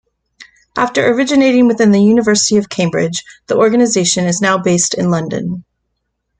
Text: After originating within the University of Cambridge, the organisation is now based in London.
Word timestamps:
After 0.75 1.05
originating 1.05 1.67
within 1.67 1.91
the 1.91 2.01
University 2.01 2.57
of 2.57 2.69
Cambridge, 2.69 3.23
the 3.45 3.55
organisation 3.55 4.25
is 4.25 4.41
now 4.41 4.57
based 4.57 4.95
in 4.95 5.11
London. 5.11 5.63